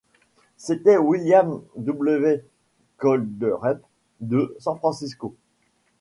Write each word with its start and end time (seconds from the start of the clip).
C’était 0.57 0.97
William 0.97 1.61
W. 1.75 2.43
Kolderup, 2.97 3.83
de 4.19 4.55
San-Francisco. 4.59 5.35